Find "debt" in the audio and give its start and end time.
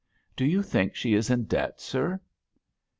1.43-1.79